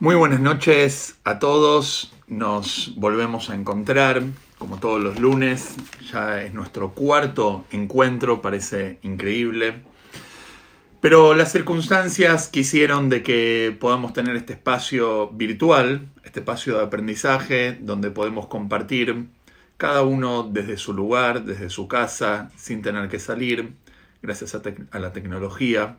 [0.00, 2.12] Muy buenas noches a todos.
[2.28, 4.22] Nos volvemos a encontrar
[4.56, 5.74] como todos los lunes.
[6.12, 9.82] Ya es nuestro cuarto encuentro, parece increíble.
[11.00, 17.76] Pero las circunstancias quisieron de que podamos tener este espacio virtual, este espacio de aprendizaje,
[17.80, 19.26] donde podemos compartir
[19.78, 23.72] cada uno desde su lugar, desde su casa, sin tener que salir,
[24.22, 24.62] gracias a,
[24.92, 25.96] a la tecnología.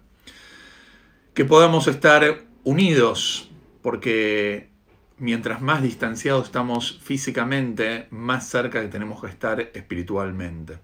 [1.34, 3.49] Que podamos estar unidos,
[3.82, 4.70] porque
[5.18, 10.78] mientras más distanciados estamos físicamente, más cerca que tenemos que estar espiritualmente.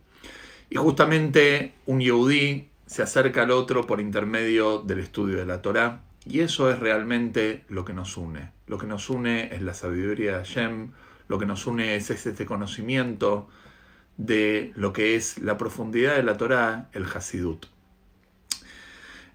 [0.70, 6.02] Y justamente un Yehudi se acerca al otro por intermedio del estudio de la Torá,
[6.28, 8.52] y eso es realmente lo que nos une.
[8.68, 10.92] Lo que nos une es la sabiduría de Hashem,
[11.28, 13.48] lo que nos une es este conocimiento
[14.18, 17.68] de lo que es la profundidad de la Torá, el Hasidut.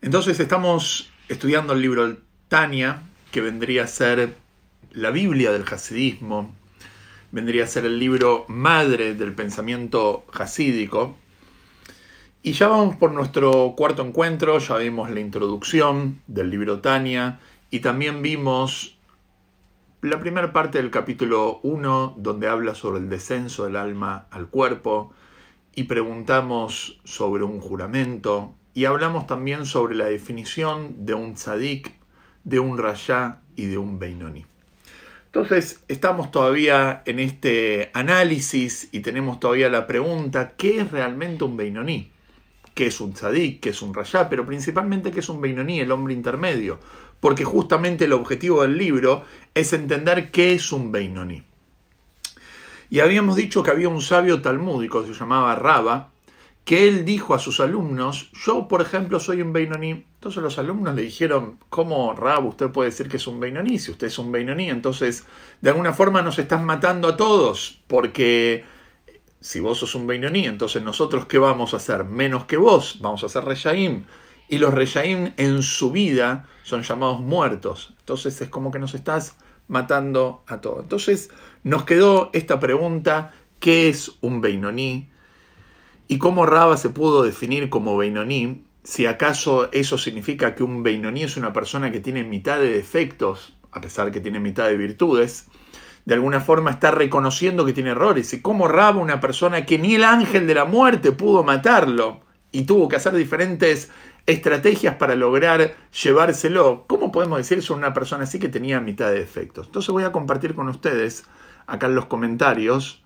[0.01, 2.17] Entonces estamos estudiando el libro
[2.49, 4.37] Tania, que vendría a ser
[4.93, 6.55] la Biblia del Hasidismo,
[7.33, 11.17] vendría a ser el libro madre del pensamiento hasídico,
[12.43, 17.39] y ya vamos por nuestro cuarto encuentro, ya vimos la introducción del libro Tania
[17.71, 18.97] y también vimos
[20.01, 25.13] la primera parte del capítulo 1 donde habla sobre el descenso del alma al cuerpo
[25.75, 32.00] y preguntamos sobre un juramento y hablamos también sobre la definición de un tzadik,
[32.45, 34.47] de un rayá y de un beinoni.
[35.27, 41.57] Entonces, estamos todavía en este análisis y tenemos todavía la pregunta, ¿qué es realmente un
[41.57, 42.11] beinoní?
[42.75, 45.93] que es un tzadik, que es un rayá, pero principalmente que es un beinoní, el
[45.93, 46.79] hombre intermedio.
[47.21, 51.43] Porque justamente el objetivo del libro es entender qué es un beinoní.
[52.89, 56.11] Y habíamos dicho que había un sabio talmúdico, se llamaba Raba,
[56.65, 60.07] que él dijo a sus alumnos, yo por ejemplo soy un beinoní.
[60.21, 63.79] Entonces los alumnos le dijeron, ¿cómo Rab usted puede decir que es un beinoní?
[63.79, 65.25] Si usted es un beinoní, entonces
[65.63, 68.67] de alguna forma nos están matando a todos, porque
[69.41, 72.05] si vos sos un Beinoní, entonces nosotros ¿qué vamos a hacer?
[72.05, 74.05] Menos que vos, vamos a hacer Reyaim.
[74.47, 77.95] Y los Reyaim en su vida son llamados muertos.
[78.01, 79.37] Entonces es como que nos estás
[79.69, 80.83] matando a todos.
[80.83, 81.31] Entonces
[81.63, 85.09] nos quedó esta pregunta, ¿qué es un Beinoní?
[86.09, 88.67] ¿Y cómo Raba se pudo definir como Beinoní?
[88.83, 93.57] Si acaso eso significa que un Beinoní es una persona que tiene mitad de defectos,
[93.73, 95.47] a pesar que tiene mitad de virtudes
[96.05, 98.33] de alguna forma está reconociendo que tiene errores.
[98.33, 102.21] ¿Y cómo Raba, una persona que ni el ángel de la muerte pudo matarlo
[102.53, 103.91] y tuvo que hacer diferentes
[104.27, 106.85] estrategias para lograr llevárselo?
[106.87, 109.67] ¿Cómo podemos decir sobre una persona así que tenía mitad de defectos?
[109.67, 111.25] Entonces voy a compartir con ustedes
[111.67, 113.03] acá en los comentarios,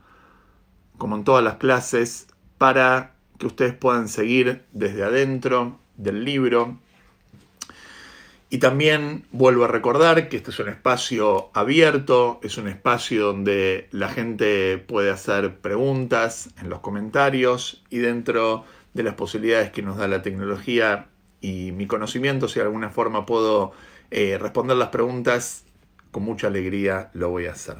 [0.96, 6.78] como en todas las clases, para que ustedes puedan seguir desde adentro del libro
[8.54, 13.88] y también vuelvo a recordar que este es un espacio abierto, es un espacio donde
[13.90, 19.96] la gente puede hacer preguntas en los comentarios y dentro de las posibilidades que nos
[19.96, 21.08] da la tecnología
[21.40, 23.72] y mi conocimiento, si de alguna forma puedo
[24.12, 25.64] eh, responder las preguntas,
[26.12, 27.78] con mucha alegría lo voy a hacer.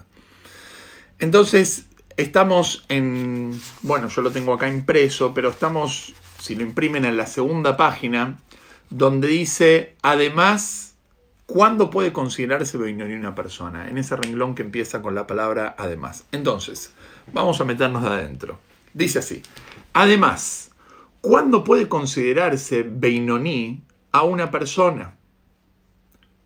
[1.21, 1.87] Entonces,
[2.17, 7.27] estamos en, bueno, yo lo tengo acá impreso, pero estamos, si lo imprimen en la
[7.27, 8.39] segunda página,
[8.91, 10.95] donde dice, además,
[11.47, 13.89] ¿cuándo puede considerarse Beinoní una persona?
[13.89, 16.25] En ese renglón que empieza con la palabra además.
[16.33, 16.93] Entonces,
[17.33, 18.59] vamos a meternos de adentro.
[18.93, 19.43] Dice así,
[19.93, 20.71] además,
[21.21, 23.83] ¿cuándo puede considerarse Beinoní
[24.13, 25.17] a una persona?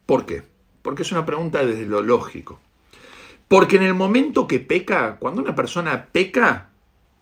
[0.07, 0.43] ¿Por qué?
[0.81, 2.61] Porque es una pregunta desde lo lógico.
[3.49, 6.69] Porque en el momento que peca, cuando una persona peca,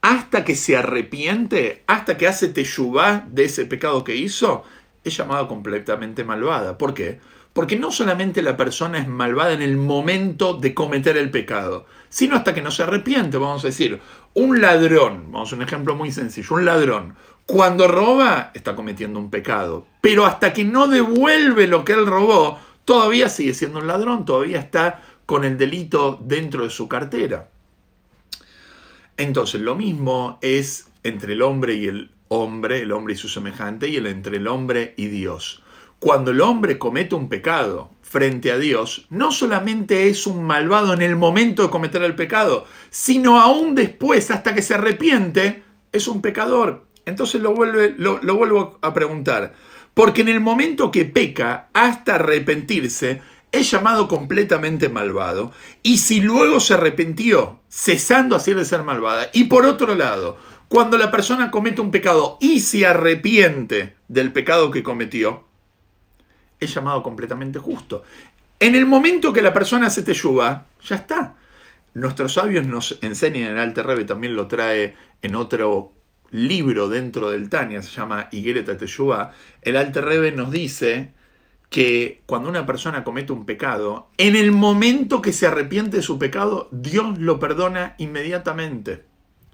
[0.03, 4.65] hasta que se arrepiente, hasta que hace teyubá de ese pecado que hizo,
[5.03, 6.77] es llamada completamente malvada.
[6.79, 7.21] ¿Por qué?
[7.53, 12.37] Porque no solamente la persona es malvada en el momento de cometer el pecado, sino
[12.37, 14.01] hasta que no se arrepiente, vamos a decir.
[14.35, 17.17] Un ladrón, vamos a un ejemplo muy sencillo, un ladrón,
[17.47, 22.59] cuando roba está cometiendo un pecado, pero hasta que no devuelve lo que él robó,
[22.85, 27.51] todavía sigue siendo un ladrón, todavía está con el delito dentro de su cartera.
[29.17, 33.89] Entonces, lo mismo es entre el hombre y el hombre, el hombre y su semejante,
[33.89, 35.63] y el entre el hombre y Dios.
[35.99, 41.03] Cuando el hombre comete un pecado frente a Dios, no solamente es un malvado en
[41.03, 45.63] el momento de cometer el pecado, sino aún después, hasta que se arrepiente,
[45.93, 46.85] es un pecador.
[47.07, 49.55] Entonces lo, lo vuelvo a preguntar.
[49.95, 53.23] Porque en el momento que peca, hasta arrepentirse,
[53.57, 55.53] es llamado completamente malvado.
[55.83, 60.39] Y si luego se arrepintió, cesando así de ser malvada, y por otro lado,
[60.69, 65.45] cuando la persona comete un pecado y se arrepiente del pecado que cometió,
[66.59, 68.03] es llamado completamente justo.
[68.59, 71.35] En el momento que la persona hace teyuba, ya está.
[71.95, 75.93] Nuestros sabios nos enseñan, el Alte Rebe también lo trae en otro
[76.31, 79.33] libro dentro del Tania, se llama Higuereta Teyuba.
[79.63, 81.13] El Alte Rebe nos dice
[81.77, 86.19] que cuando una persona comete un pecado, en el momento que se arrepiente de su
[86.19, 89.05] pecado, Dios lo perdona inmediatamente.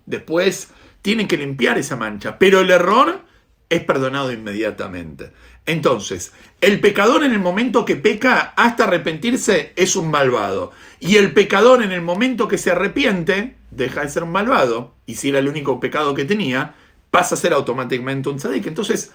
[0.07, 0.69] Después
[1.03, 3.23] tiene que limpiar esa mancha, pero el error
[3.69, 5.33] es perdonado inmediatamente.
[5.67, 10.71] Entonces, el pecador en el momento que peca hasta arrepentirse es un malvado.
[11.01, 14.95] Y el pecador en el momento que se arrepiente deja de ser un malvado.
[15.07, 16.77] Y si era el único pecado que tenía,
[17.11, 18.69] pasa a ser automáticamente un tzadik.
[18.69, 19.11] Entonces,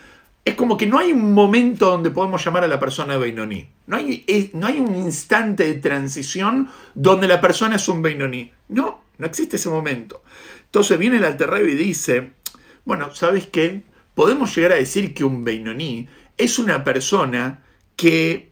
[0.46, 3.70] es como que no hay un momento donde podemos llamar a la persona Beinoní.
[3.86, 8.52] No hay, no hay un instante de transición donde la persona es un Beinoní.
[8.70, 10.24] No, no existe ese momento.
[10.64, 12.32] Entonces viene el Alterrebe y dice,
[12.86, 13.84] bueno, ¿sabes qué?
[14.16, 16.08] Podemos llegar a decir que un Beinoní
[16.38, 17.64] es una persona
[17.96, 18.52] que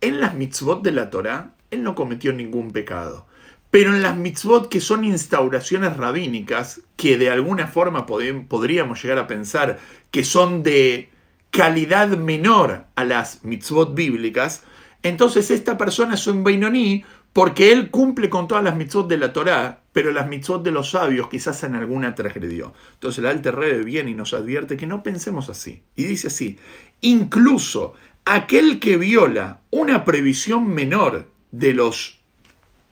[0.00, 3.26] en las mitzvot de la Torah, él no cometió ningún pecado.
[3.70, 9.26] Pero en las mitzvot que son instauraciones rabínicas, que de alguna forma podríamos llegar a
[9.26, 9.78] pensar
[10.14, 11.10] que son de
[11.50, 14.62] calidad menor a las mitzvot bíblicas,
[15.02, 19.32] entonces esta persona es un Beinoní porque él cumple con todas las mitzvot de la
[19.32, 22.74] Torá, pero las mitzvot de los sabios quizás en alguna transgredió.
[22.92, 25.82] Entonces el Alter Rebbe viene y nos advierte que no pensemos así.
[25.96, 26.60] Y dice así,
[27.00, 27.94] incluso
[28.24, 32.20] aquel que viola una previsión menor de los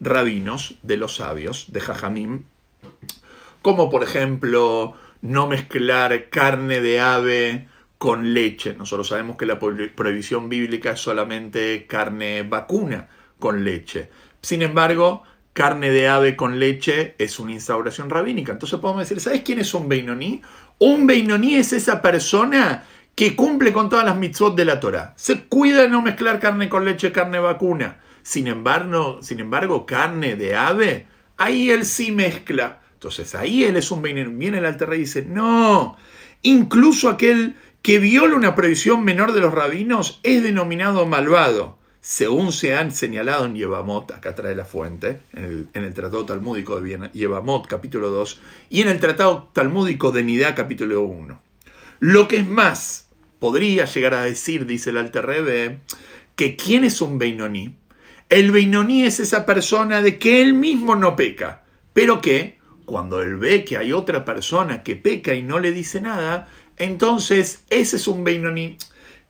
[0.00, 2.42] rabinos, de los sabios, de Jajamim,
[3.62, 8.74] como por ejemplo no mezclar carne de ave con leche.
[8.74, 13.08] Nosotros sabemos que la prohibición bíblica es solamente carne vacuna
[13.38, 14.10] con leche.
[14.42, 15.22] Sin embargo,
[15.52, 18.52] carne de ave con leche es una instauración rabínica.
[18.52, 20.42] Entonces podemos decir, ¿sabes quién es un Beinoní?
[20.78, 22.84] Un Beinoní es esa persona
[23.14, 25.14] que cumple con todas las mitzvot de la Torah.
[25.16, 27.98] Se cuida de no mezclar carne con leche, carne vacuna.
[28.22, 32.81] Sin embargo, sin embargo, carne de ave, ahí él sí mezcla.
[33.02, 34.32] Entonces ahí él es un Beinoní.
[34.36, 35.96] Viene el alter rey y dice, no,
[36.42, 42.74] incluso aquel que viola una previsión menor de los rabinos es denominado malvado según se
[42.74, 48.10] han señalado en Yevamot, acá trae la fuente, en el, Tratado Talmúdico de Yevamot, capítulo
[48.10, 48.40] 2,
[48.70, 51.40] y en el Tratado Talmúdico de Nidá, capítulo 1.
[52.00, 53.08] Lo que es más,
[53.38, 55.78] podría llegar a decir, dice el Alter Rebbe,
[56.34, 57.76] que ¿quién es un Beinoní?
[58.28, 61.62] El Beinoní es esa persona de que él mismo no peca,
[61.92, 66.00] pero que cuando él ve que hay otra persona que peca y no le dice
[66.00, 68.76] nada, entonces ese es un Beinoní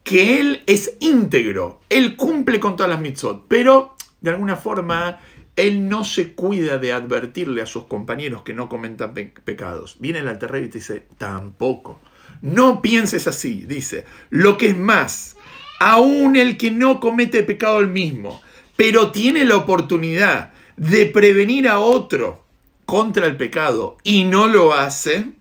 [0.04, 5.20] que él es íntegro, él cumple con todas las mitzvot, pero de alguna forma
[5.56, 9.96] él no se cuida de advertirle a sus compañeros que no comentan pecados.
[10.00, 12.00] Viene el Alter y te dice, tampoco.
[12.40, 14.05] No pienses así, dice.
[14.31, 15.37] Lo que es más,
[15.78, 18.40] aún el que no comete pecado el mismo,
[18.76, 22.44] pero tiene la oportunidad de prevenir a otro
[22.87, 25.32] contra el pecado y no lo hace,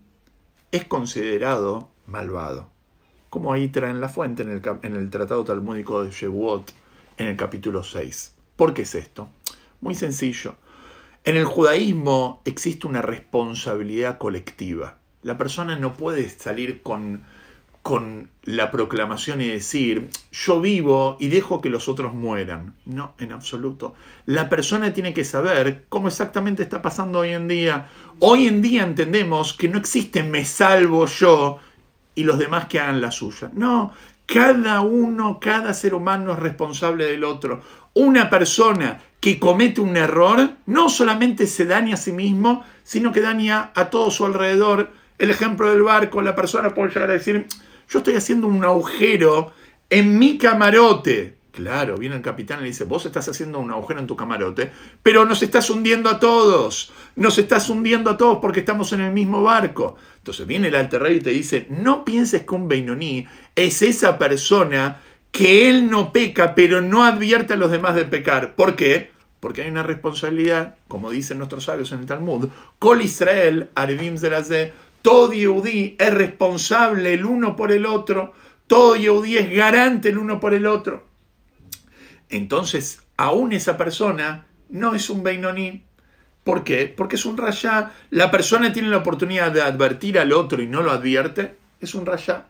[0.72, 2.72] es considerado malvado
[3.32, 6.74] como ahí traen la fuente en el, en el Tratado Talmúdico de Shevuot,
[7.16, 8.36] en el capítulo 6.
[8.58, 9.30] ¿Por qué es esto?
[9.80, 10.58] Muy sencillo.
[11.24, 14.98] En el judaísmo existe una responsabilidad colectiva.
[15.24, 17.24] La persona no puede salir con,
[17.82, 22.76] con la proclamación y decir, yo vivo y dejo que los otros mueran.
[22.86, 23.96] No, en absoluto.
[24.26, 27.90] La persona tiene que saber cómo exactamente está pasando hoy en día.
[28.20, 31.60] Hoy en día entendemos que no existe me salvo yo
[32.14, 33.50] y los demás que hagan la suya.
[33.54, 33.94] No,
[34.26, 37.62] cada uno, cada ser humano es responsable del otro.
[37.94, 43.22] Una persona que comete un error no solamente se daña a sí mismo, sino que
[43.22, 44.92] daña a todo su alrededor.
[45.18, 47.48] El ejemplo del barco, la persona puede llegar a decir,
[47.92, 49.52] yo estoy haciendo un agujero
[49.90, 51.36] en mi camarote.
[51.52, 54.72] Claro, viene el capitán y le dice, vos estás haciendo un agujero en tu camarote,
[55.04, 59.12] pero nos estás hundiendo a todos, nos estás hundiendo a todos porque estamos en el
[59.12, 59.98] mismo barco.
[60.16, 64.18] Entonces viene el alter rey y te dice, no pienses que un Beinoní es esa
[64.18, 68.56] persona que él no peca, pero no advierte a los demás de pecar.
[68.56, 69.12] ¿Por qué?
[69.42, 72.48] Porque hay una responsabilidad, como dicen nuestros sabios en el Talmud,
[72.80, 74.72] Col Israel, Arevim Zeraze,
[75.02, 78.34] todo Yehudí es responsable el uno por el otro,
[78.68, 81.12] todo Yehudí es garante el uno por el otro
[82.32, 85.84] entonces aún esa persona no es un Beinoní.
[86.44, 86.88] ¿Por qué?
[86.88, 87.92] Porque es un rayá.
[88.10, 91.56] La persona tiene la oportunidad de advertir al otro y no lo advierte.
[91.80, 92.48] Es un rayá.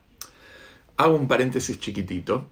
[0.95, 2.47] Hago un paréntesis chiquitito.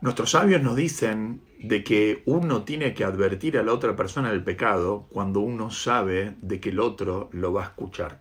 [0.00, 4.44] Nuestros sabios nos dicen de que uno tiene que advertir a la otra persona del
[4.44, 8.20] pecado cuando uno sabe de que el otro lo va a escuchar.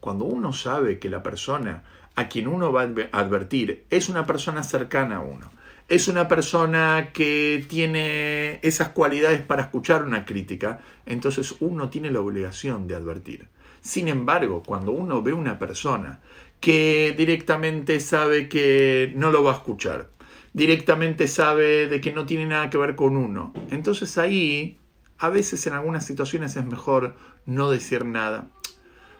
[0.00, 1.84] Cuando uno sabe que la persona
[2.16, 5.50] a quien uno va a advertir es una persona cercana a uno
[5.92, 12.20] es una persona que tiene esas cualidades para escuchar una crítica, entonces uno tiene la
[12.20, 13.48] obligación de advertir.
[13.82, 16.20] Sin embargo, cuando uno ve una persona
[16.60, 20.08] que directamente sabe que no lo va a escuchar,
[20.52, 24.78] directamente sabe de que no tiene nada que ver con uno, entonces ahí
[25.18, 27.14] a veces en algunas situaciones es mejor
[27.46, 28.48] no decir nada.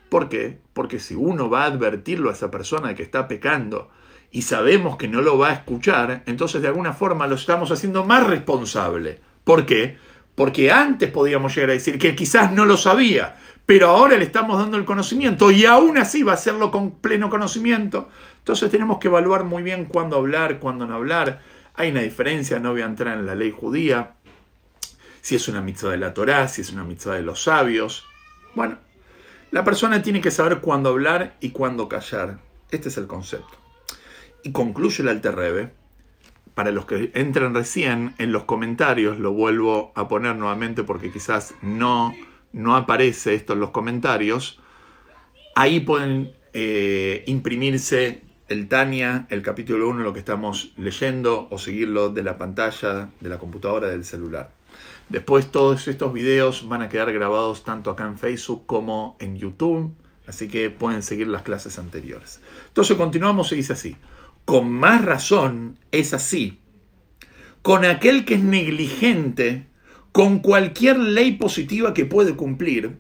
[0.09, 0.59] ¿Por qué?
[0.75, 3.89] Porque si uno va a advertirlo a esa persona que está pecando
[4.31, 8.05] y sabemos que no lo va a escuchar, entonces de alguna forma lo estamos haciendo
[8.05, 9.21] más responsable.
[9.45, 9.97] ¿Por qué?
[10.35, 13.37] Porque antes podíamos llegar a decir que quizás no lo sabía,
[13.67, 17.31] pero ahora le estamos dando el conocimiento y aún así va a hacerlo con pleno
[17.31, 18.09] conocimiento.
[18.39, 21.41] Entonces tenemos que evaluar muy bien cuándo hablar, cuándo no hablar.
[21.75, 24.15] Hay una diferencia, no voy a entrar en la ley judía,
[25.21, 28.05] si es una mitzvah de la Torá, si es una mitzvah de los sabios.
[28.55, 28.79] Bueno,
[29.53, 32.41] la persona tiene que saber cuándo hablar y cuándo callar.
[32.71, 33.59] Este es el concepto.
[34.43, 35.73] Y concluye el Alter
[36.55, 41.55] Para los que entran recién en los comentarios, lo vuelvo a poner nuevamente porque quizás
[41.63, 42.13] no,
[42.53, 44.61] no aparece esto en los comentarios.
[45.55, 52.11] Ahí pueden eh, imprimirse el Tania, el capítulo 1, lo que estamos leyendo, o seguirlo
[52.11, 54.51] de la pantalla, de la computadora, del celular.
[55.09, 59.95] Después todos estos videos van a quedar grabados tanto acá en Facebook como en YouTube,
[60.27, 62.41] así que pueden seguir las clases anteriores.
[62.69, 63.97] Entonces continuamos y dice así,
[64.45, 66.61] con más razón es así,
[67.63, 69.67] con aquel que es negligente
[70.13, 72.97] con cualquier ley positiva que puede cumplir,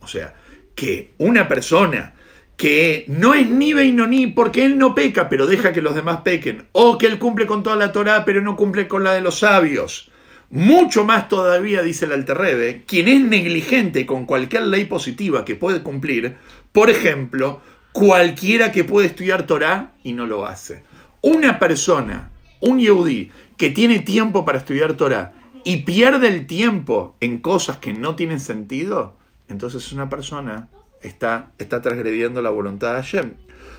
[0.00, 0.34] o sea,
[0.74, 2.14] que una persona
[2.56, 6.66] que no es ni ni porque él no peca, pero deja que los demás pequen,
[6.72, 9.38] o que él cumple con toda la Torah, pero no cumple con la de los
[9.38, 10.10] sabios,
[10.50, 15.82] mucho más todavía, dice el Alterrebe, quien es negligente con cualquier ley positiva que puede
[15.82, 16.36] cumplir,
[16.72, 17.60] por ejemplo,
[17.92, 20.84] cualquiera que puede estudiar Torah y no lo hace.
[21.20, 22.30] Una persona,
[22.60, 25.32] un yehudí, que tiene tiempo para estudiar Torah
[25.64, 29.16] y pierde el tiempo en cosas que no tienen sentido,
[29.48, 30.68] entonces es una persona
[31.02, 33.34] está, está transgrediendo la voluntad de Hashem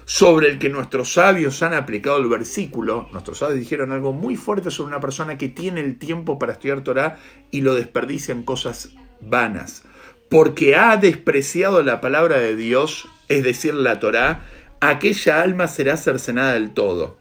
[0.05, 4.71] sobre el que nuestros sabios han aplicado el versículo, nuestros sabios dijeron algo muy fuerte
[4.71, 7.19] sobre una persona que tiene el tiempo para estudiar Torah
[7.51, 8.89] y lo desperdicia en cosas
[9.21, 9.83] vanas,
[10.27, 14.47] porque ha despreciado la palabra de Dios, es decir, la Torah,
[14.79, 17.19] aquella alma será cercenada del todo.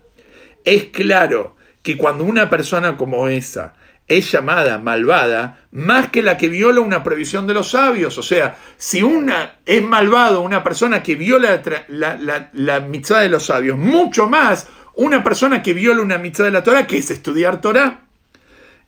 [0.64, 3.74] Es claro que cuando una persona como esa
[4.08, 8.16] es llamada malvada más que la que viola una prohibición de los sabios.
[8.16, 12.16] O sea, si una es malvado, una persona que viola la,
[12.52, 16.86] la, de los sabios, mucho más una persona que viola una mitzvah de la Torah,
[16.86, 18.00] que es estudiar Torah.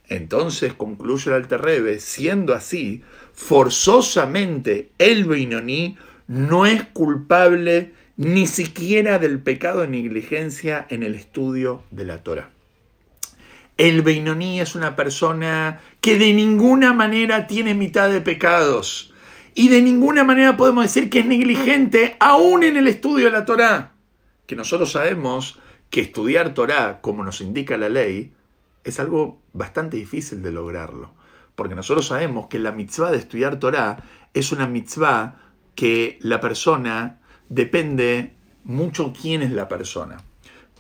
[0.09, 5.97] Entonces concluye el Alterrebe, siendo así, forzosamente el Beinoní
[6.27, 12.51] no es culpable ni siquiera del pecado de negligencia en el estudio de la Torah.
[13.81, 19.15] El Beinoní es una persona que de ninguna manera tiene mitad de pecados.
[19.55, 23.47] Y de ninguna manera podemos decir que es negligente, aún en el estudio de la
[23.47, 23.93] Torá.
[24.45, 25.59] Que nosotros sabemos
[25.89, 28.35] que estudiar Torá, como nos indica la ley,
[28.85, 31.15] es algo bastante difícil de lograrlo.
[31.55, 35.37] Porque nosotros sabemos que la mitzvah de estudiar Torá es una mitzvah
[35.75, 40.19] que la persona depende mucho quién es la persona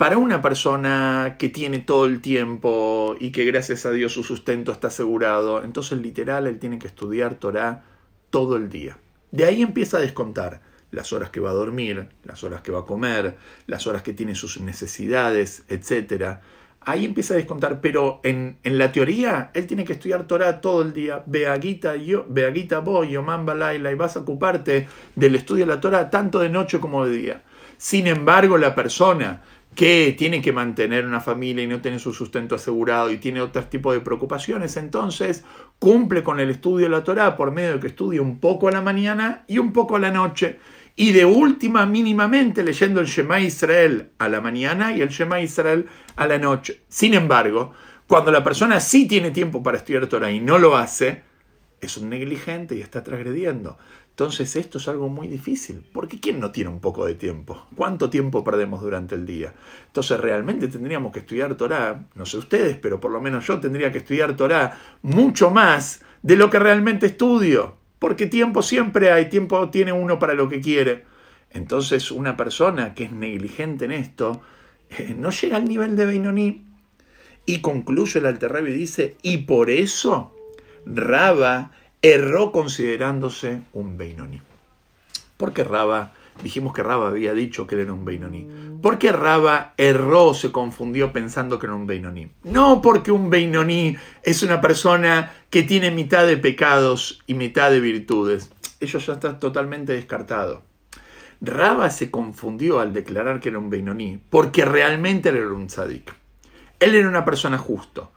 [0.00, 4.72] para una persona que tiene todo el tiempo y que gracias a Dios su sustento
[4.72, 7.84] está asegurado, entonces literal él tiene que estudiar Torah
[8.30, 8.96] todo el día.
[9.30, 12.78] De ahí empieza a descontar las horas que va a dormir, las horas que va
[12.78, 16.38] a comer, las horas que tiene sus necesidades, etc.
[16.80, 20.94] Ahí empieza a descontar, pero en, la teoría él tiene que estudiar Torah todo el
[20.94, 21.22] día.
[21.26, 26.08] Beaguita, yo, Beaguita voy, Yomamba Laila, y vas a ocuparte del estudio de la Torah
[26.08, 27.42] tanto de noche como de día.
[27.76, 29.42] Sin embargo, la persona
[29.74, 33.64] que tiene que mantener una familia y no tiene su sustento asegurado y tiene otro
[33.64, 35.44] tipo de preocupaciones, entonces
[35.78, 38.72] cumple con el estudio de la Torah por medio de que estudie un poco a
[38.72, 40.58] la mañana y un poco a la noche.
[40.96, 45.86] Y de última, mínimamente, leyendo el Shema Israel a la mañana y el Shema Israel
[46.16, 46.82] a la noche.
[46.88, 47.72] Sin embargo,
[48.06, 51.22] cuando la persona sí tiene tiempo para estudiar Torah y no lo hace,
[51.80, 53.78] es un negligente y está transgrediendo.
[54.10, 57.66] Entonces esto es algo muy difícil, porque ¿quién no tiene un poco de tiempo?
[57.74, 59.54] ¿Cuánto tiempo perdemos durante el día?
[59.86, 63.90] Entonces realmente tendríamos que estudiar Torah, no sé ustedes, pero por lo menos yo tendría
[63.90, 69.70] que estudiar Torah mucho más de lo que realmente estudio, porque tiempo siempre hay, tiempo
[69.70, 71.06] tiene uno para lo que quiere.
[71.50, 74.42] Entonces una persona que es negligente en esto
[74.90, 76.66] eh, no llega al nivel de Beinoní.
[77.46, 80.36] Y concluye el Alterrebe y dice, y por eso
[80.86, 81.70] Raba
[82.02, 84.40] erró considerándose un Beinoní.
[85.36, 88.48] Porque Raba dijimos que Raba había dicho que era un Beinoní.
[88.82, 92.30] ¿Por qué Raba erró, se confundió pensando que era un Beinoní?
[92.44, 97.80] No porque un Beinoní es una persona que tiene mitad de pecados y mitad de
[97.80, 98.50] virtudes.
[98.80, 100.62] Eso ya está totalmente descartado.
[101.42, 106.14] Raba se confundió al declarar que era un Beinoní porque realmente era un tzadik.
[106.78, 108.12] Él era una persona justo.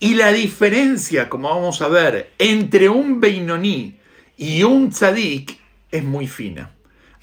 [0.00, 3.98] Y la diferencia, como vamos a ver, entre un Beinoní
[4.36, 5.58] y un tzadik
[5.90, 6.70] es muy fina.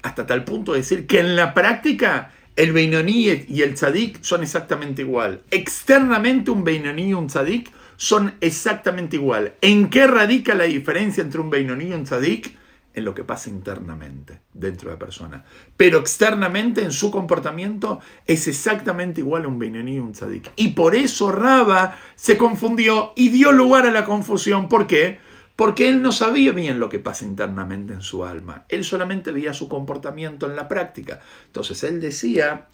[0.02, 4.42] Hasta tal punto de decir que en la práctica el Beinoní y el Tzadik son
[4.42, 5.42] exactamente igual.
[5.52, 9.54] Externamente un Beinoní y un Tzadik son exactamente igual.
[9.60, 12.57] ¿En qué radica la diferencia entre un Beinoní y un Tzadik?
[12.98, 15.44] En lo que pasa internamente dentro de la persona.
[15.76, 20.50] Pero externamente en su comportamiento es exactamente igual a un Beinoní y un Tzadik.
[20.56, 24.68] Y por eso Raba se confundió y dio lugar a la confusión.
[24.68, 25.20] ¿Por qué?
[25.54, 28.64] porque él no sabía bien lo que pasa internamente en su alma.
[28.68, 31.20] Él solamente veía su comportamiento en la práctica.
[31.46, 32.68] Entonces él decía,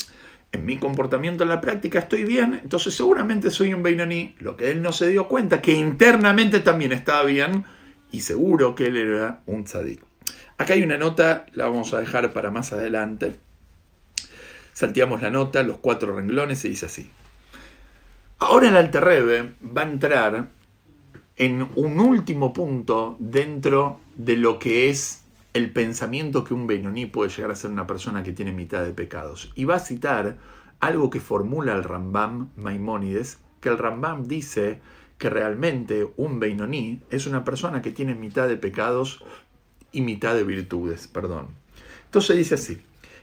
[0.53, 4.35] en mi comportamiento en la práctica estoy bien, entonces seguramente soy un Beinoní.
[4.39, 7.65] Lo que él no se dio cuenta, que internamente también estaba bien,
[8.15, 10.05] y seguro que él era un tzadik.
[10.57, 13.37] Acá hay una nota, la vamos a dejar para más adelante.
[14.73, 17.11] Salteamos la nota, los cuatro renglones, y dice así.
[18.39, 20.49] Ahora el Alterrebe va a entrar
[21.37, 27.31] en un último punto dentro de lo que es el pensamiento que un Benoní puede
[27.31, 29.53] llegar a ser una persona que tiene mitad de pecados.
[29.55, 30.37] Y va a citar
[30.81, 34.81] algo que formula el Rambam Maimónides, que el Rambam dice
[35.19, 39.25] que realmente un Beinoní es una persona que tiene mitad de pecados
[39.95, 41.49] y mitad de virtudes, perdón.
[42.05, 42.79] Entonces dice así,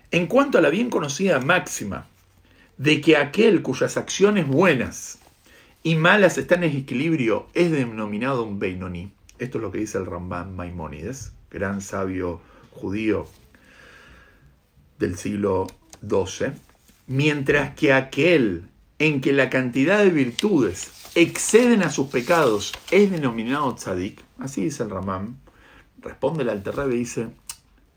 [0.09, 2.07] en cuanto a la bien conocida máxima
[2.77, 5.19] de que aquel cuyas acciones buenas
[5.83, 9.11] y malas están en equilibrio, es denominado un Beinoní.
[9.37, 13.27] Esto es lo que dice el Ramban Maimónides, gran sabio judío
[14.97, 15.67] del siglo
[16.07, 16.53] XII.
[17.07, 18.63] Mientras que aquel
[18.99, 24.83] en que la cantidad de virtudes exceden a sus pecados es denominado tzadik, así dice
[24.83, 25.37] el Ramán,
[26.01, 27.29] responde el Alterrebe y dice,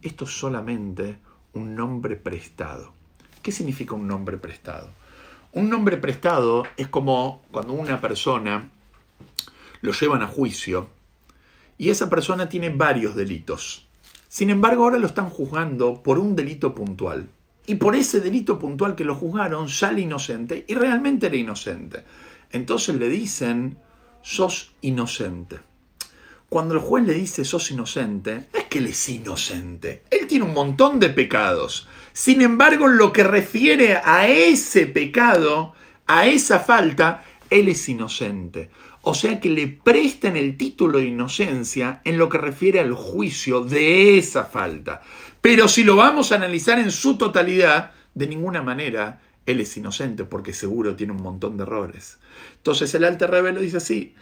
[0.03, 1.19] esto es solamente
[1.55, 2.93] un nombre prestado.
[3.43, 4.91] ¿Qué significa un nombre prestado?
[5.53, 8.71] Un nombre prestado es como cuando una persona
[9.81, 10.89] lo llevan a juicio
[11.79, 13.87] y esa persona tiene varios delitos.
[14.29, 17.29] Sin embargo, ahora lo están juzgando por un delito puntual.
[17.67, 22.05] Y por ese delito puntual que lo juzgaron sale inocente y realmente era inocente.
[22.51, 23.79] Entonces le dicen,
[24.23, 25.61] sos inocente.
[26.55, 30.05] Cuando el juez le dice sos inocente, no es que él es inocente.
[30.09, 31.89] Él tiene un montón de pecados.
[32.13, 35.75] Sin embargo, en lo que refiere a ese pecado,
[36.07, 38.71] a esa falta, él es inocente.
[39.03, 43.63] O sea que le prestan el título de inocencia en lo que refiere al juicio
[43.63, 45.03] de esa falta.
[45.41, 50.25] Pero si lo vamos a analizar en su totalidad, de ninguna manera él es inocente
[50.25, 52.19] porque seguro tiene un montón de errores.
[52.57, 54.15] Entonces el Alter Rebelo dice así,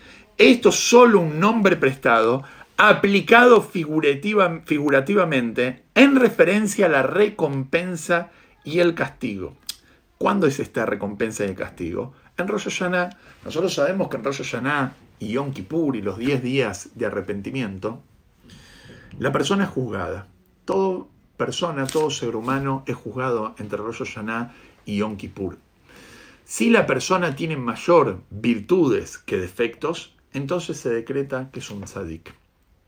[0.50, 2.42] esto es solo un nombre prestado
[2.76, 8.31] aplicado figurativa, figurativamente en referencia a la recompensa
[8.64, 9.57] y el castigo.
[10.18, 12.14] ¿Cuándo es esta recompensa y el castigo?
[12.37, 13.11] En Rosh Hashanah.
[13.44, 18.00] Nosotros sabemos que en Rosh Hashanah y Yom Kippur y los 10 días de arrepentimiento,
[19.18, 20.26] la persona es juzgada.
[20.64, 21.05] Toda
[21.37, 24.55] persona, todo ser humano es juzgado entre Rosh Hashanah
[24.87, 25.59] y Yom Kippur.
[26.44, 32.35] Si la persona tiene mayor virtudes que defectos, entonces se decreta que es un tzadik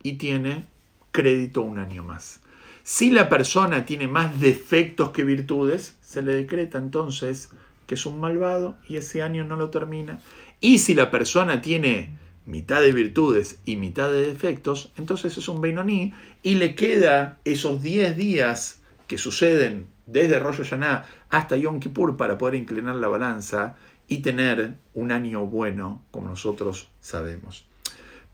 [0.02, 0.66] y tiene
[1.12, 2.40] crédito un año más.
[2.82, 7.50] Si la persona tiene más defectos que virtudes, se le decreta entonces
[7.86, 10.20] que es un malvado y ese año no lo termina.
[10.60, 15.60] Y si la persona tiene mitad de virtudes y mitad de defectos, entonces es un
[15.60, 22.16] Beinoní y le queda esos 10 días que suceden desde Rosh Hashanah hasta Yom Kippur
[22.16, 23.76] para poder inclinar la balanza
[24.08, 27.66] y tener un año bueno, como nosotros sabemos.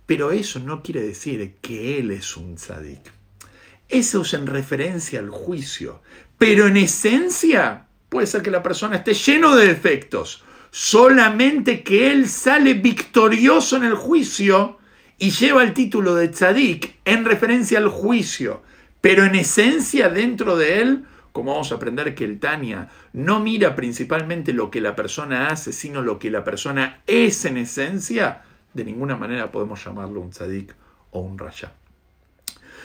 [0.06, 3.12] Pero eso no quiere decir que él es un tzadik.
[3.88, 6.02] Eso es en referencia al juicio.
[6.38, 10.44] Pero en esencia puede ser que la persona esté lleno de defectos.
[10.70, 14.78] Solamente que él sale victorioso en el juicio
[15.18, 18.62] y lleva el título de tzadik en referencia al juicio.
[19.00, 23.76] Pero en esencia dentro de él como vamos a aprender que el Tania no mira
[23.76, 28.42] principalmente lo que la persona hace, sino lo que la persona es en esencia,
[28.74, 30.74] de ninguna manera podemos llamarlo un tzadik
[31.10, 31.72] o un rasha.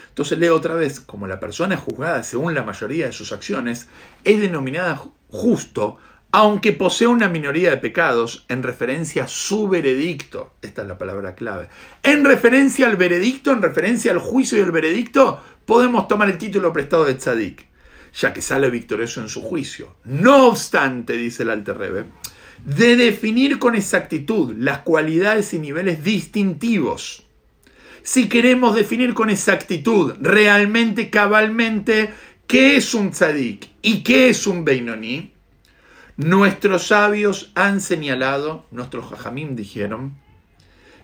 [0.08, 3.88] Entonces leo otra vez, como la persona juzgada según la mayoría de sus acciones,
[4.24, 5.98] es denominada justo,
[6.32, 10.54] aunque posee una minoría de pecados, en referencia a su veredicto.
[10.62, 11.68] Esta es la palabra clave.
[12.02, 16.72] En referencia al veredicto, en referencia al juicio y el veredicto, podemos tomar el título
[16.72, 17.66] prestado de tzadik
[18.16, 19.96] ya que sale victorioso en su juicio.
[20.04, 22.04] No obstante, dice el Alter Rebbe,
[22.64, 27.24] de definir con exactitud las cualidades y niveles distintivos.
[28.02, 32.10] Si queremos definir con exactitud, realmente, cabalmente,
[32.46, 35.32] qué es un tzadik y qué es un beinoní,
[36.16, 40.16] nuestros sabios han señalado, nuestros jajamim dijeron,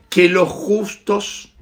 [0.08, 1.52] que los justos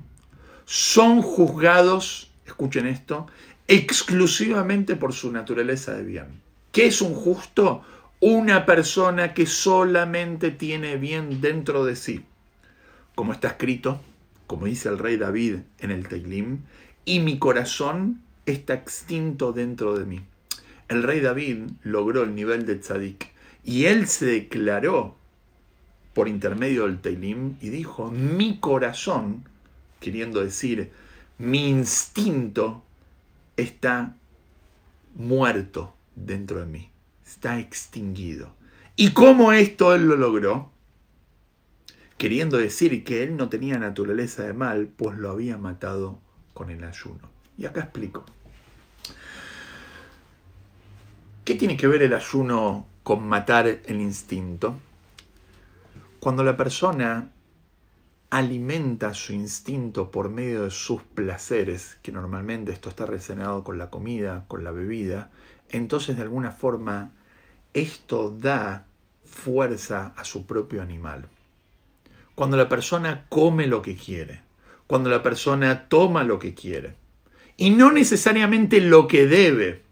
[0.66, 3.26] son juzgados, escuchen esto,
[3.70, 6.26] exclusivamente por su naturaleza de bien.
[6.72, 7.84] ¿Qué es un justo?
[8.18, 12.24] Una persona que solamente tiene bien dentro de sí.
[13.14, 14.00] Como está escrito,
[14.48, 16.62] como dice el rey David en el Teilim,
[17.04, 20.20] y mi corazón está extinto dentro de mí.
[20.88, 23.28] El rey David logró el nivel de tzadik
[23.64, 25.14] y él se declaró
[26.12, 29.44] por intermedio del Teilim y dijo, mi corazón,
[30.00, 30.90] queriendo decir,
[31.38, 32.82] mi instinto
[33.60, 34.16] está
[35.14, 36.90] muerto dentro de mí,
[37.26, 38.54] está extinguido.
[38.96, 40.70] ¿Y cómo esto él lo logró?
[42.16, 46.18] Queriendo decir que él no tenía naturaleza de mal, pues lo había matado
[46.52, 47.30] con el ayuno.
[47.56, 48.26] Y acá explico.
[51.44, 54.78] ¿Qué tiene que ver el ayuno con matar el instinto?
[56.20, 57.30] Cuando la persona
[58.30, 63.90] alimenta su instinto por medio de sus placeres, que normalmente esto está relacionado con la
[63.90, 65.30] comida, con la bebida,
[65.68, 67.10] entonces de alguna forma
[67.74, 68.86] esto da
[69.24, 71.28] fuerza a su propio animal.
[72.36, 74.42] Cuando la persona come lo que quiere,
[74.86, 76.94] cuando la persona toma lo que quiere,
[77.56, 79.82] y no necesariamente lo que debe,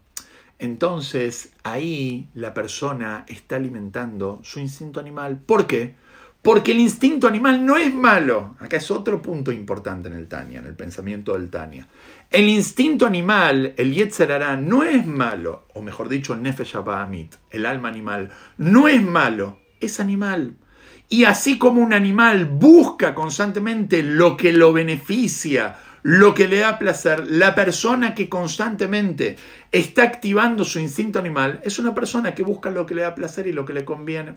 [0.59, 5.39] entonces ahí la persona está alimentando su instinto animal.
[5.39, 5.95] ¿Por qué?
[6.41, 8.55] Porque el instinto animal no es malo.
[8.59, 11.87] Acá es otro punto importante en el Tania, en el pensamiento del Tania.
[12.29, 17.65] El instinto animal, el Yetzerará, no es malo, o mejor dicho, el Nefesh Amit, el
[17.65, 20.55] alma animal, no es malo, es animal.
[21.09, 26.79] Y así como un animal busca constantemente lo que lo beneficia, lo que le da
[26.79, 29.35] placer, la persona que constantemente
[29.71, 33.47] está activando su instinto animal es una persona que busca lo que le da placer
[33.47, 34.35] y lo que le conviene.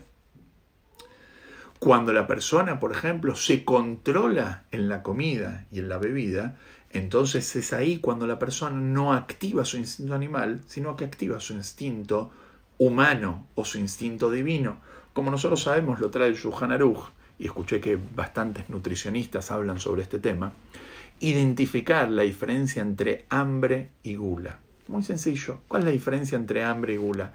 [1.83, 6.55] Cuando la persona, por ejemplo, se controla en la comida y en la bebida,
[6.91, 11.51] entonces es ahí cuando la persona no activa su instinto animal, sino que activa su
[11.51, 12.31] instinto
[12.77, 14.77] humano o su instinto divino.
[15.11, 20.19] Como nosotros sabemos, lo trae Shulchan Aruch, y escuché que bastantes nutricionistas hablan sobre este
[20.19, 20.53] tema,
[21.19, 24.57] identificar la diferencia entre hambre y gula.
[24.87, 25.59] Muy sencillo.
[25.67, 27.33] ¿Cuál es la diferencia entre hambre y gula?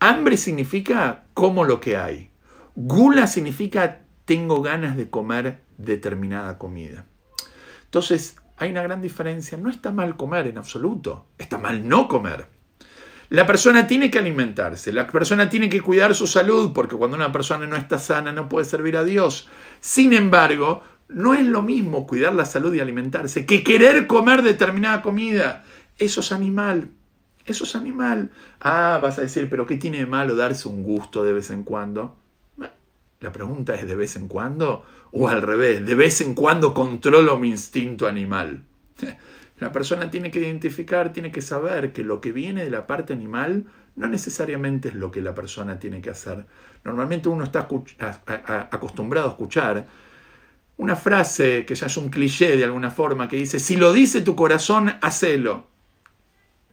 [0.00, 2.28] Hambre significa como lo que hay.
[2.76, 7.06] Gula significa tengo ganas de comer determinada comida.
[7.84, 9.56] Entonces, hay una gran diferencia.
[9.56, 11.26] No está mal comer en absoluto.
[11.38, 12.48] Está mal no comer.
[13.30, 17.32] La persona tiene que alimentarse, la persona tiene que cuidar su salud, porque cuando una
[17.32, 19.48] persona no está sana no puede servir a Dios.
[19.80, 25.02] Sin embargo, no es lo mismo cuidar la salud y alimentarse que querer comer determinada
[25.02, 25.64] comida.
[25.98, 26.90] Eso es animal.
[27.46, 28.30] Eso es animal.
[28.60, 31.64] Ah, vas a decir, pero ¿qué tiene de malo darse un gusto de vez en
[31.64, 32.16] cuando?
[33.20, 37.38] La pregunta es de vez en cuando o al revés, de vez en cuando controlo
[37.38, 38.64] mi instinto animal.
[39.58, 43.14] La persona tiene que identificar, tiene que saber que lo que viene de la parte
[43.14, 46.44] animal no necesariamente es lo que la persona tiene que hacer.
[46.84, 47.66] Normalmente uno está
[48.70, 49.86] acostumbrado a escuchar
[50.76, 54.20] una frase que ya es un cliché de alguna forma, que dice, si lo dice
[54.20, 55.68] tu corazón, hacelo.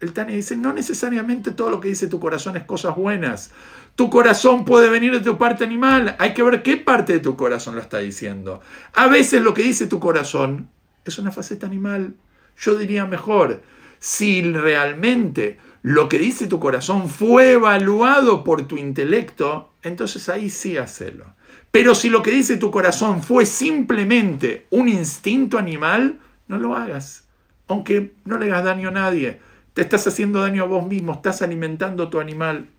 [0.01, 3.51] El Tania dice, no necesariamente todo lo que dice tu corazón es cosas buenas.
[3.95, 6.15] Tu corazón puede venir de tu parte animal.
[6.17, 8.62] Hay que ver qué parte de tu corazón lo está diciendo.
[8.93, 10.69] A veces lo que dice tu corazón
[11.06, 12.15] es una faceta animal.
[12.58, 13.62] Yo diría mejor,
[13.99, 20.77] si realmente lo que dice tu corazón fue evaluado por tu intelecto, entonces ahí sí
[20.77, 21.25] hacelo.
[21.71, 27.27] Pero si lo que dice tu corazón fue simplemente un instinto animal, no lo hagas.
[27.67, 29.39] Aunque no le hagas daño a nadie.
[29.73, 32.69] Te estás haciendo daño a vos mismo, estás alimentando tu animal.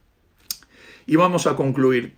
[1.07, 2.17] Y vamos a concluir.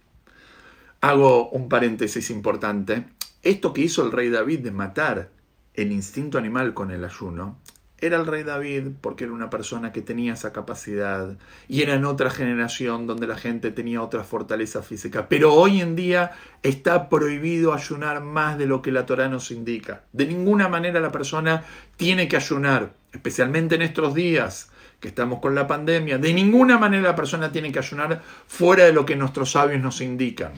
[1.00, 3.04] Hago un paréntesis importante.
[3.42, 5.30] Esto que hizo el rey David de matar
[5.74, 7.58] el instinto animal con el ayuno,
[7.98, 12.04] era el rey David porque era una persona que tenía esa capacidad y era en
[12.04, 15.28] otra generación donde la gente tenía otra fortaleza física.
[15.28, 20.04] Pero hoy en día está prohibido ayunar más de lo que la Torah nos indica.
[20.12, 21.64] De ninguna manera la persona
[21.96, 24.70] tiene que ayunar, especialmente en estos días
[25.06, 26.18] estamos con la pandemia.
[26.18, 30.00] De ninguna manera la persona tiene que ayunar fuera de lo que nuestros sabios nos
[30.00, 30.52] indican.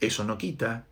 [0.00, 0.84] Eso no quita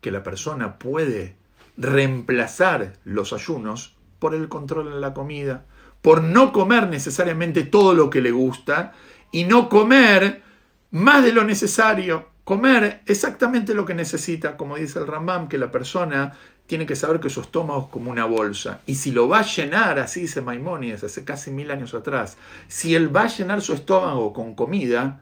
[0.00, 1.36] que la persona puede
[1.76, 5.64] reemplazar los ayunos por el control en la comida,
[6.00, 8.92] por no comer necesariamente todo lo que le gusta
[9.32, 10.42] y no comer
[10.90, 15.70] más de lo necesario, comer exactamente lo que necesita, como dice el Rambam, que la
[15.70, 16.34] persona
[16.66, 18.80] tiene que saber que su estómago es como una bolsa.
[18.86, 22.36] Y si lo va a llenar, así dice Maimónides hace casi mil años atrás,
[22.68, 25.20] si él va a llenar su estómago con comida,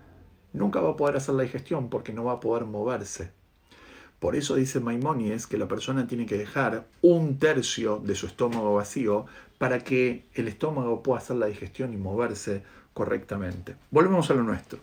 [0.52, 3.30] nunca va a poder hacer la digestión porque no va a poder moverse.
[4.20, 8.74] Por eso dice Maimónides que la persona tiene que dejar un tercio de su estómago
[8.74, 9.26] vacío
[9.58, 12.62] para que el estómago pueda hacer la digestión y moverse
[12.94, 13.74] correctamente.
[13.90, 14.78] Volvemos a lo nuestro.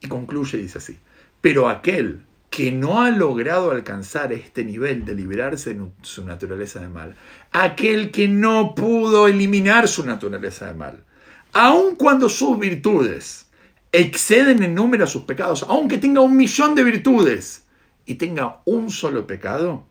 [0.00, 0.98] Y concluye, dice así,
[1.40, 6.88] pero aquel que no ha logrado alcanzar este nivel de liberarse de su naturaleza de
[6.88, 7.16] mal,
[7.52, 11.04] aquel que no pudo eliminar su naturaleza de mal,
[11.52, 13.50] aun cuando sus virtudes
[13.92, 17.66] exceden en número a sus pecados, aunque tenga un millón de virtudes
[18.04, 19.86] y tenga un solo pecado,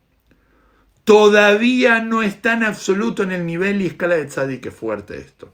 [1.05, 5.53] todavía no está en absoluto en el nivel y escala de tzadik que fuerte esto.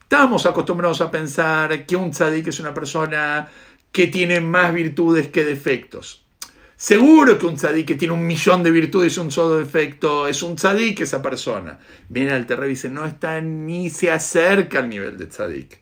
[0.00, 3.48] Estamos acostumbrados a pensar que un tzadik es una persona
[3.94, 6.26] que tiene más virtudes que defectos.
[6.74, 10.42] Seguro que un tzadik que tiene un millón de virtudes y un solo defecto es
[10.42, 11.78] un tzadik esa persona.
[12.08, 15.78] Viene al terreno y dice, no está ni se acerca al nivel de tzadik.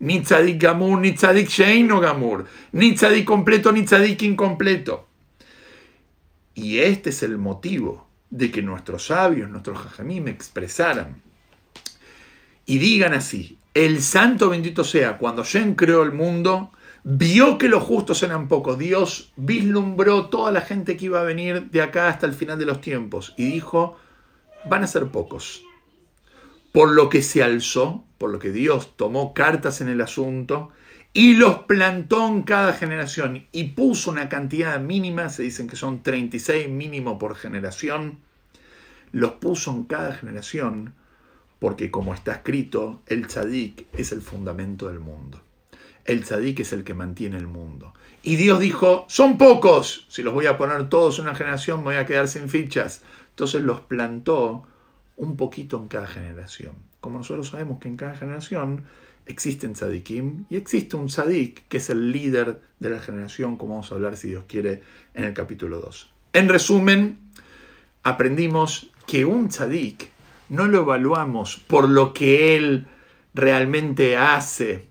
[0.00, 2.44] Ni tzadik gamur, ni tzadik sheino gamur.
[2.72, 5.08] Ni tzadik completo, ni tzadik incompleto.
[6.52, 11.22] Y este es el motivo de que nuestros sabios, nuestros jajamim expresaran
[12.66, 16.72] y digan así, el santo bendito sea, cuando Shem creó el mundo,
[17.08, 18.76] vio que los justos eran pocos.
[18.78, 22.66] Dios vislumbró toda la gente que iba a venir de acá hasta el final de
[22.66, 23.96] los tiempos y dijo,
[24.68, 25.62] van a ser pocos.
[26.72, 30.70] Por lo que se alzó, por lo que Dios tomó cartas en el asunto
[31.12, 36.02] y los plantó en cada generación y puso una cantidad mínima, se dicen que son
[36.02, 38.18] 36 mínimo por generación,
[39.12, 40.92] los puso en cada generación
[41.60, 45.45] porque como está escrito, el tzadik es el fundamento del mundo.
[46.06, 47.92] El tzadik es el que mantiene el mundo.
[48.22, 51.84] Y Dios dijo, son pocos, si los voy a poner todos en una generación me
[51.86, 53.02] voy a quedar sin fichas.
[53.30, 54.66] Entonces los plantó
[55.16, 56.72] un poquito en cada generación.
[57.00, 58.84] Como nosotros sabemos que en cada generación
[59.26, 63.92] existen tzadikim y existe un tzadik que es el líder de la generación, como vamos
[63.92, 64.82] a hablar si Dios quiere
[65.14, 66.10] en el capítulo 2.
[66.32, 67.18] En resumen,
[68.02, 70.10] aprendimos que un tzadik
[70.48, 72.86] no lo evaluamos por lo que él
[73.34, 74.86] realmente hace,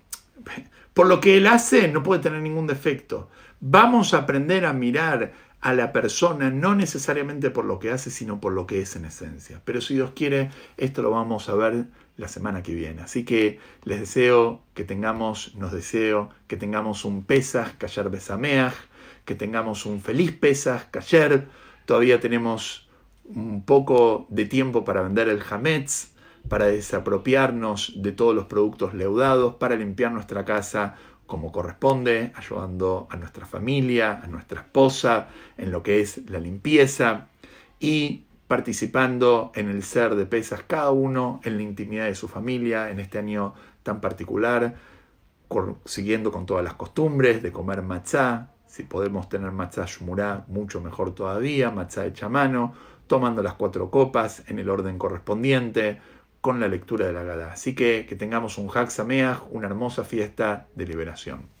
[0.96, 3.28] por lo que él hace no puede tener ningún defecto.
[3.60, 8.40] Vamos a aprender a mirar a la persona no necesariamente por lo que hace, sino
[8.40, 9.60] por lo que es en esencia.
[9.66, 11.84] Pero si Dios quiere, esto lo vamos a ver
[12.16, 13.02] la semana que viene.
[13.02, 18.72] Así que les deseo que tengamos, nos deseo que tengamos un Pesach, Kayer Besameach,
[19.26, 21.46] que tengamos un feliz Pesach, Kayer.
[21.84, 22.88] Todavía tenemos
[23.24, 26.15] un poco de tiempo para vender el Hametz,
[26.48, 33.16] para desapropiarnos de todos los productos leudados, para limpiar nuestra casa como corresponde, ayudando a
[33.16, 37.28] nuestra familia, a nuestra esposa en lo que es la limpieza
[37.80, 42.90] y participando en el ser de pesas cada uno en la intimidad de su familia
[42.90, 44.76] en este año tan particular,
[45.84, 51.14] siguiendo con todas las costumbres de comer matzá, si podemos tener matzá shumurá, mucho mejor
[51.14, 52.74] todavía, matzá hecha a mano,
[53.06, 56.00] tomando las cuatro copas en el orden correspondiente,
[56.46, 57.50] con la lectura de la Gada.
[57.50, 58.88] Así que que tengamos un Hag
[59.50, 61.55] una hermosa fiesta de liberación.